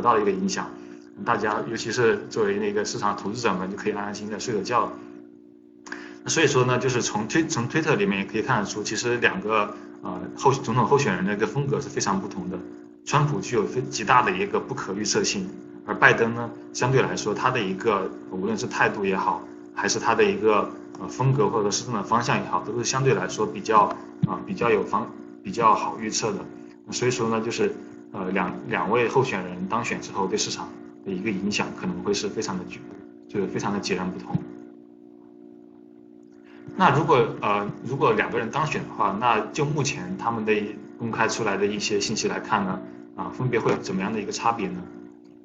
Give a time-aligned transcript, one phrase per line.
[0.00, 0.70] 得到了一个影响。
[1.24, 4.90] 大家尤其是作为那个市场投资者们，就可以安安心心的睡个觉。
[6.26, 12.58] 所以说呢，就是从推从推特里面也可以看得出，其实两个呃候总统候选人的一个风格是非常不同的。
[13.04, 15.48] 川普具有非极大的一个不可预测性，
[15.86, 19.42] 而拜登呢，相对来说他的一个无论是态度也好，
[19.74, 20.70] 还是他的一个
[21.00, 23.84] 呃风格或者施政的方向也好，都是相对来说比较
[24.26, 25.10] 啊比较有方
[25.42, 26.38] 比较好预测的。
[26.92, 27.74] 所以说呢，就是
[28.12, 30.68] 呃两两位候选人当选之后对市场
[31.04, 32.80] 的一个影响可能会是非常的巨，
[33.28, 34.36] 就是非常的截然不同。
[36.76, 40.52] 那如果呃如果两个人当选的话，那就目前他们的
[40.98, 42.80] 公开出来的一些信息来看呢，
[43.16, 44.80] 啊分别会有怎么样的一个差别呢？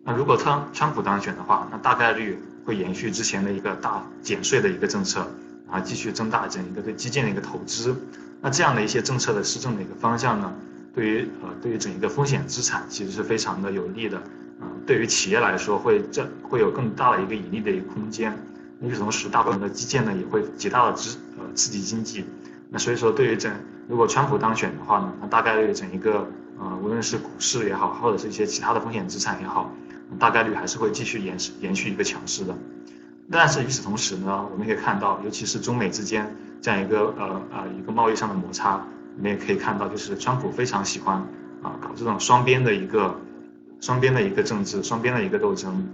[0.03, 5.27] 那如果川川普当选的话，那大概率会延续之前的一个大减税的一个政策，
[5.67, 7.95] 啊继续增大整一个对基建的一个投资。
[8.41, 10.53] 那这样的一些政策的施政的一个方向呢，
[10.95, 14.17] 对于呃对于整一个风险资产其实是非常的有利的，
[14.59, 18.33] 啊对于企业来说会这会有更大的一个盈利的一个空间。
[18.81, 22.25] 与此同时，大部分的基建呢也会极大的支呃刺激经济。
[22.69, 23.51] 那所以说，对于整
[23.87, 26.27] 如果川普当选的话呢，那大概率整一个
[26.59, 29.71] 呃无论是股市也好，或者是一些其他的风险资产也好，
[30.19, 32.55] 大概率还是会继续延延续一个强势的。
[33.31, 38.85] 但是与此同时呢，我们可以看到，尤其是中美之间这样一个呃呃一个贸易上的摩擦，
[39.17, 41.17] 我们也可以看到，就是川普非常喜欢
[41.63, 43.15] 啊搞这种双边的一个
[43.79, 45.87] 双边的一个政治，双边的一个斗争。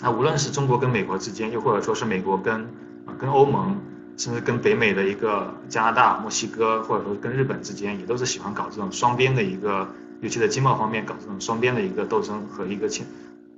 [0.00, 2.62] 那无论是中国跟美国之间，又或者说是美国跟
[3.06, 3.76] 啊跟欧盟，
[4.16, 9.88] 甚至跟北美的一个加拿大、墨西哥，或者说跟日本之间，也都是喜欢搞这种双边的一个，
[10.20, 13.06] 尤其在经贸方面搞这种双边的一个斗争和一个签，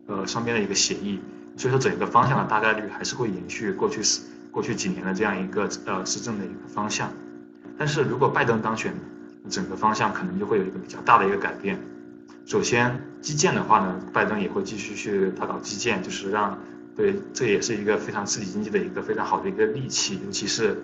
[0.06, 1.20] 呃双边的一个协议。
[1.56, 7.10] 所以说整个方向的大概率还是会延续过去十过去几年的这样一个呃施政的一个方向。
[7.78, 8.92] 但是如果拜登当选，
[9.48, 11.78] 整个方向可能就会有一个比较大的一个改变。
[12.46, 16.58] 首先，基建的话呢，拜登也会继续去他搞基建，就是让，
[16.96, 20.80] 对，这也是一个非常刺激经济的一个非常好的一个利器，尤其是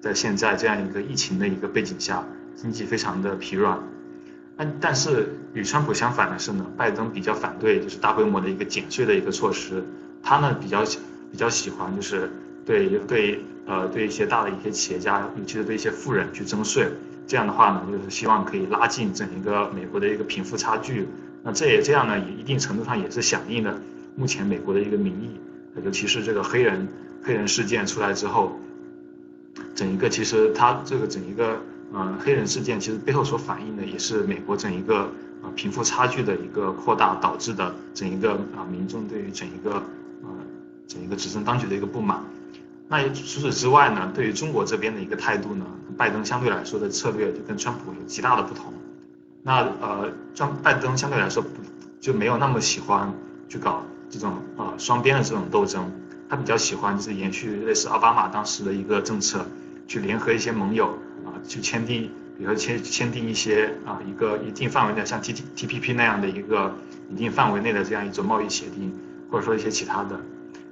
[0.00, 2.24] 在现在这样一个疫情的一个背景下，
[2.56, 3.78] 经济非常的疲软。
[4.56, 9.84] 但但是与川普相反的是呢，拜登比较反对就是大规模的一个减税的一个措施，
[10.22, 10.84] 他呢比较
[11.30, 12.30] 比较喜欢就是
[12.64, 16.88] 对对呃对一些大的一些企业家，尤其是对一些富人去征税。
[17.26, 21.08] 这样的话呢，就是希望可以拉近整一个美国的一个贫富差距。
[21.42, 23.80] 那这也这样呢，也一定程度上也是响应了
[24.14, 25.40] 目前美国的一个民意。
[25.82, 26.86] 尤其是这个黑人
[27.22, 28.60] 黑人事件出来之后，
[29.74, 31.58] 整一个其实它这个整一个
[31.92, 35.10] 呃黑人事件其实背后所反映的也是美国整一个
[35.42, 39.82] 啊贫富差距的一个扩大导致的整一个啊民众对于整一个
[40.22, 40.28] 呃
[40.86, 42.22] 整一个执政当局的一个不满。
[42.88, 45.64] 那除此之外呢，对于中国这边的一个态度呢，
[45.96, 48.72] 拜登相对来说的策略就跟川普有极大的不同。
[49.42, 51.48] 那呃，川拜登相对来说不
[52.00, 53.12] 就没有那么喜欢
[53.48, 55.90] 去搞这种呃双边的这种斗争，
[56.28, 59.46] 他比较喜欢就是延续类似奥巴马当时的一个政策，
[59.86, 60.88] 去联合一些盟友
[61.24, 62.04] 啊，去签订，
[62.38, 66.74] 比如说签签订一些啊一个一定范围内像 T T T P P 那样的一个
[67.10, 68.92] 一定范围内的这样一种贸易协定，
[69.30, 70.20] 或者说一些其他的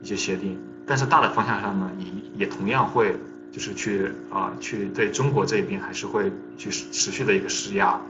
[0.02, 0.58] 一些协定。
[0.86, 3.16] 但是大的方向上呢，也也同样会
[3.50, 8.00] 就是去啊去对中国这边还是会去持续的一个施压，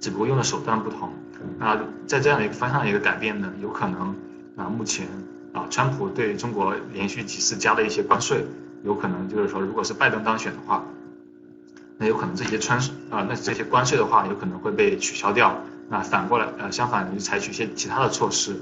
[0.00, 1.12] 只不过用的手段不同。
[1.58, 4.14] 那在这样的一个方向的一个改变呢，有可能
[4.56, 5.06] 啊目前
[5.52, 8.44] 啊川普对中国连续几次加的一些关税，
[8.84, 10.84] 有可能就是说如果是拜登当选的话，
[11.98, 12.78] 那有可能这些川
[13.10, 15.60] 啊那这些关税的话有可能会被取消掉。
[15.88, 18.56] 那反过来呃相反就采取一些其他的措施，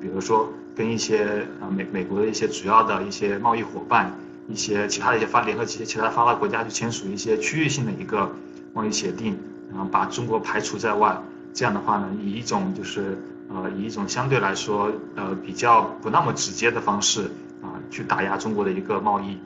[0.00, 0.52] 比如说。
[0.76, 4.12] 跟一些呃美美国的一些主要的一些贸易伙伴，
[4.48, 8.28] 一些其他的一些发联合企业、其他发达国家去签署一些区域性的一个
[8.72, 9.38] 贸易协定，
[9.70, 11.16] 然后把中国排除在外。
[11.52, 13.16] 这样的话呢，以一种就是
[13.48, 17.30] 呃以一种相对来说呃比较不那么直接的方式
[17.62, 19.38] 啊去打压中国的一个贸易。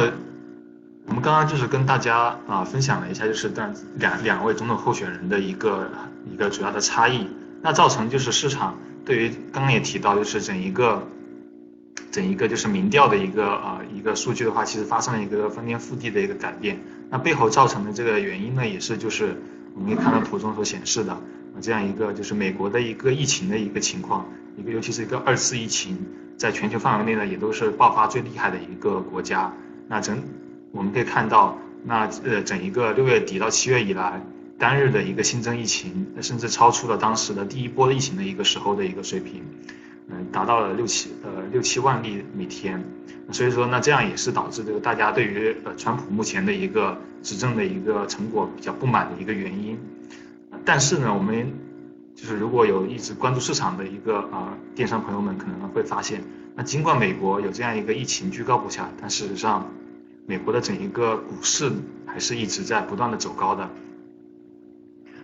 [0.00, 0.12] 么，
[1.06, 5.88] 我们刚刚就是跟大家啊分享了一下，就是但两两位总统候选人的一个
[6.30, 7.28] 一个主要的差异。
[7.62, 8.76] 那造成就是市场
[9.06, 11.06] 对于刚刚也提到，就是整一个
[12.10, 16.78] 整一个就是民调的一个啊一个数据的话，其实发生了一个翻天覆地的一个改变。
[17.10, 19.36] 那背后造成的这个原因呢，也是就是
[19.74, 21.16] 我们可以看到图中所显示的
[21.60, 24.26] 这样一个就是美国的一个疫情的一个情况，
[24.58, 25.96] 一个尤其是一个二次疫情，
[26.36, 29.52] 在全球范围内呢也都是爆发最厉害的一个国家。
[29.88, 30.22] 那整，
[30.72, 34.20] 我们可以看到，那呃整一个六月底到七月以来，
[34.58, 39.42] 单日的一个新增疫情，甚至超出了当时的第一波疫情的一个时候的一个水平，
[40.08, 42.82] 嗯，达到了六七呃六七万例每天，
[43.30, 49.78] 所以说那这样也是导致这个大家对于呃川普目前的一个执政的一个成果比较不满的一个原因。
[50.64, 51.52] 但是呢，我们
[52.14, 56.22] 就是如果有一直关注市场的一个啊电商朋友们可能会发现，
[56.54, 59.68] 那尽管美国有这样一个疫情居高不下，但事实上，
[60.26, 61.72] 美国的整一个股市
[62.06, 63.68] 还是一直在不断的走高的。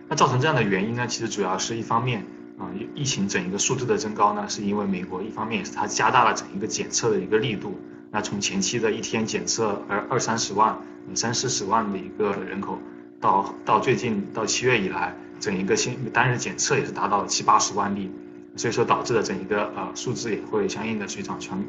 [0.09, 2.25] 那造成这样的原因呢，其实主要是一方面
[2.57, 7.79] 啊疫情整一个数字的增高呢，是因为美国一方面也是它加大了整一个检测的一个力度，
[8.11, 10.77] 那从前期的一天检测二二三十万、
[11.15, 12.77] 三四十万的一个人口，
[13.21, 15.15] 到到最近到七月以来。
[15.39, 18.11] 整一个新单日检测也是达到了七八十万例，
[18.55, 21.59] 所以说导致的整一个呃数字也会相应的水涨船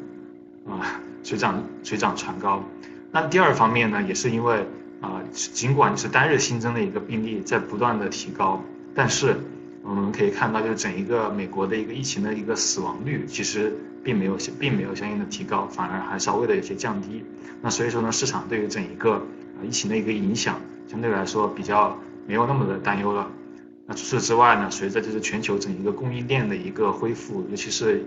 [0.67, 2.63] 啊水涨水涨船高。
[3.11, 4.63] 那第二方面呢，也是因为
[5.01, 8.61] 啊尽管是单日新增的一个病例在不断的提高，
[8.93, 9.35] 但是
[9.81, 17.25] 我们可以看到就整一个美国的一个疫情的一个死亡率其实并没有并没有相应的提高，反而还稍微的有些降低。
[17.59, 19.25] 那所以说呢，市场对于整一个
[19.65, 23.29] 疫情的一个影响相对来说比较没有那么的担忧了。
[23.85, 24.71] 那除此之外呢？
[24.71, 28.05] 随着就是全球整一个供应链的一个恢复，尤其是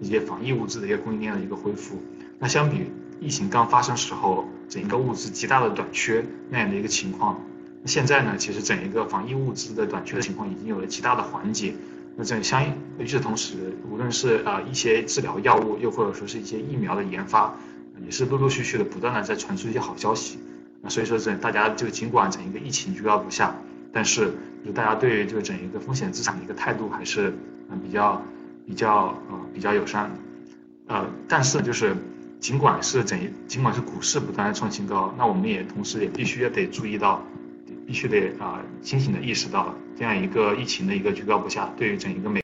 [0.00, 2.00] 一些防疫物资的一个供应链的一个恢复，
[2.38, 2.84] 那相比
[3.20, 7.40] 疫情刚发生时候整一个物资极大的短缺那样的一个情况，
[7.82, 11.74] 那现在呢，其实整一个防疫物资的短缺的情况已经有了极大的缓解。
[12.16, 17.52] 那这相应与此同时，无论是啊一些治疗药物，又或者说是一些疫苗的研发，
[18.04, 20.38] 也是陆陆续续的不断的在传出一些好消息。
[20.88, 23.54] 所以说，这大家就尽管整一个疫情居高不下，
[23.92, 24.32] 但是。
[24.64, 27.32] 就大家对于这个整一个风险资产的一个态度还是
[27.70, 28.20] 嗯比较
[28.66, 30.16] 比较呃比较友善的，
[30.88, 31.94] 呃，但是就是
[32.40, 33.16] 尽管是整
[33.46, 37.22] 尽管是股市不断的创新高，那我们也同时也必须要得注意到，
[37.86, 42.34] 必须得啊清醒的意识到这样一个疫情的一个居高不下，对于整一个美。